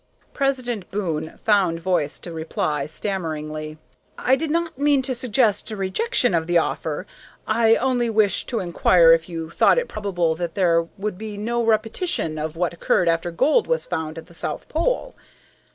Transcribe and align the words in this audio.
President 0.33 0.89
Boon 0.89 1.37
found 1.37 1.79
voice 1.79 2.17
to 2.17 2.33
reply, 2.33 2.87
stammeringly: 2.87 3.77
"I 4.17 4.35
did 4.35 4.49
not 4.49 4.75
mean 4.79 5.03
to 5.03 5.13
suggest 5.13 5.69
a 5.69 5.75
rejection 5.77 6.33
of 6.33 6.47
the 6.47 6.57
offer. 6.57 7.05
I 7.45 7.75
only 7.75 8.09
wished 8.09 8.49
to 8.49 8.61
inquire 8.61 9.11
if 9.11 9.29
you 9.29 9.51
thought 9.51 9.77
it 9.77 9.87
probable 9.87 10.33
that 10.33 10.55
there 10.55 10.87
would 10.97 11.19
be 11.19 11.37
no 11.37 11.63
repetition 11.63 12.39
of 12.39 12.55
what 12.55 12.73
occurred 12.73 13.09
after 13.09 13.29
gold 13.29 13.67
was 13.67 13.85
found 13.85 14.17
at 14.17 14.25
the 14.25 14.33
south 14.33 14.67
pole?" 14.67 15.13